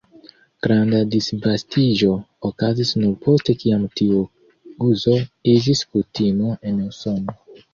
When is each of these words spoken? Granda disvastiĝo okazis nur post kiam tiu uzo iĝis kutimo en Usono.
Granda 0.67 1.01
disvastiĝo 1.15 2.09
okazis 2.49 2.93
nur 3.03 3.13
post 3.27 3.53
kiam 3.65 3.83
tiu 4.01 4.25
uzo 4.89 5.15
iĝis 5.55 5.85
kutimo 5.93 6.59
en 6.73 6.83
Usono. 6.91 7.41